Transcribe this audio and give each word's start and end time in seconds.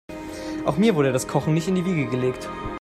Auch 0.65 0.77
mir 0.79 0.95
wurde 0.95 1.11
das 1.13 1.27
Kochen 1.27 1.53
nicht 1.53 1.67
in 1.67 1.75
die 1.75 1.85
Wiege 1.85 2.07
gelegt. 2.07 2.49